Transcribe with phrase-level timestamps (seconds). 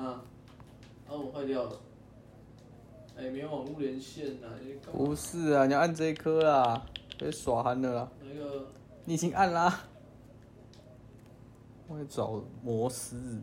[0.00, 0.24] 啊，
[1.06, 1.78] 啊，我坏掉了。
[3.18, 6.86] 哎、没有网络连线呐、你干嘛不是啊，你要按这一颗啦，
[7.18, 8.10] 被耍憨了啦。
[8.22, 8.66] 那个
[9.04, 9.80] 你已经按啦。
[11.86, 13.42] 我在找摩斯，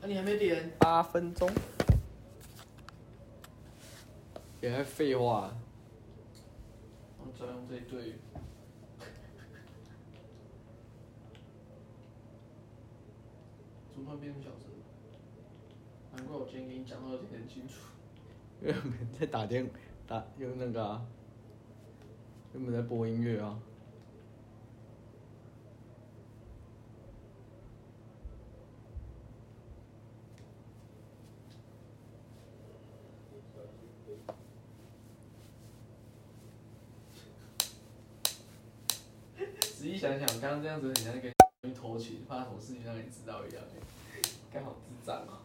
[0.00, 0.70] 啊，你还没点？
[0.78, 1.50] 八分钟。
[4.60, 5.50] 别还废话，
[7.18, 8.14] 我只要用这一对。
[13.92, 14.60] 怎么会变成小声？
[16.46, 17.74] 难怪我今天给你讲到有点很清楚。
[18.62, 19.68] 因为我们在打电
[20.06, 21.04] 打用那个啊，
[22.54, 23.58] 原本在播音乐啊。
[39.60, 43.62] 仔细想想，刚刚这样子很像跟你偷情，怕什么事情让你知道一样。
[44.52, 45.42] 刚好智障哦。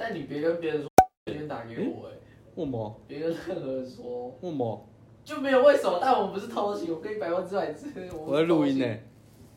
[0.00, 0.88] 但你别跟别人说
[1.26, 2.14] 今天打给我哎、
[2.54, 3.00] 为什么？
[3.08, 4.88] 别跟任何人说，为什么？
[5.24, 5.98] 就没有为什么。
[6.00, 8.96] 但我们不是偷情，我跟你百分之百知，我我在录音呢、呢。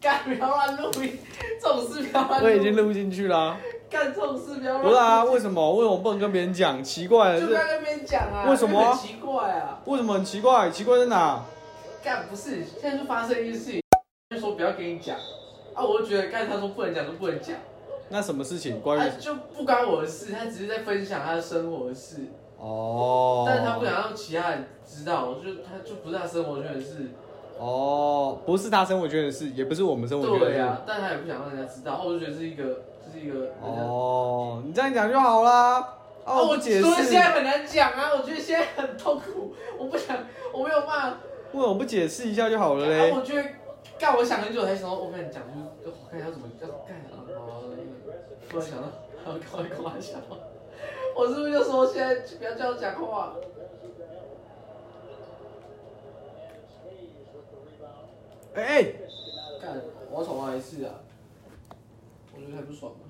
[0.00, 1.18] 干，不要乱录音，
[1.60, 2.46] 这种事不要乱录。
[2.46, 4.78] 我已经录进去啦、干这种事不要。
[4.78, 5.74] 不是啊，为什么？
[5.76, 6.82] 为什么不能跟别人讲？
[6.82, 8.48] 奇怪就不要跟别人讲啊。
[8.48, 9.82] 为什么很奇怪啊。
[9.84, 10.70] 为什么很奇怪？
[10.70, 11.44] 奇怪在哪？
[12.02, 13.82] 干不是，现在就发生一件事情，
[14.30, 15.16] 就说不要跟你讲。
[15.74, 17.56] 啊，我就觉得干他说不能讲就不能讲，
[18.08, 18.80] 那什么事情？
[18.80, 22.26] 关他于就不关我的事，他只是在分享他的生活的事，
[22.58, 27.10] 哦，但是他不想让其他人知道，我就他就不是他生活圈的事。
[27.58, 30.52] 哦，不是他生活圈的事，也不是我们生活圈的事。
[30.52, 32.64] 对呀、但他也不想让人家知道，我就觉得是一个，
[33.04, 33.52] 这是一个。
[33.60, 35.78] 哦，你这样讲就好啦。
[36.24, 40.16] 啊，哦，我解释，所以现在很难讲啊，我觉得现在很痛苦，我不想。
[41.52, 43.12] 为什么不解释一下就好了啊，嘞？
[43.12, 43.48] 我觉得，
[43.98, 45.42] 干，我想很久才想到，我跟你讲，
[45.84, 47.62] 就是我看要怎么要干啊，好，
[48.48, 48.88] 突然想到，
[49.24, 49.82] 还要赶快跟
[51.16, 53.34] 我是不是就说现在不要这样讲话？
[58.54, 58.82] 哎哎，
[59.60, 60.94] 干，我要重来一次啊！
[62.34, 63.09] 我觉得太不爽了。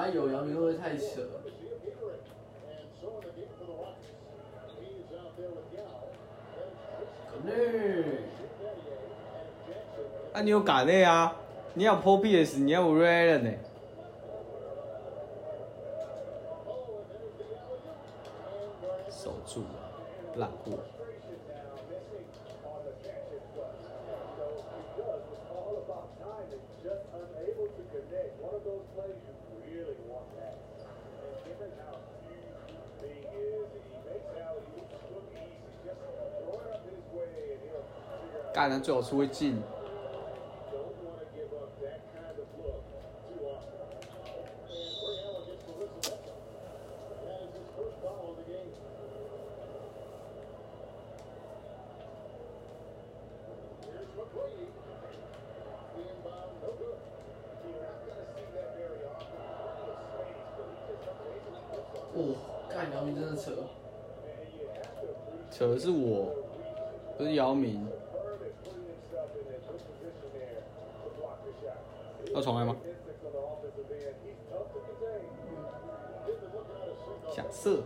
[0.00, 0.08] 啊！
[0.08, 1.20] 有杨明会不会太扯？
[7.28, 7.54] 可能。
[10.32, 11.36] 啊，你有嘎内啊？
[11.74, 13.52] 你要 Pro PS，你要 Ray 呢？
[19.10, 19.92] 守住啊，
[20.36, 20.78] 烂货。
[38.52, 39.56] 干他最好是会进。
[62.14, 62.34] 哦，
[62.68, 63.52] 看姚明真的扯。
[65.50, 66.34] 扯的是我，
[67.16, 67.86] 不是姚明。
[72.34, 72.76] 要重来吗？
[77.34, 77.82] 想射。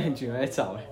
[0.00, 0.82] 你居然在找哎、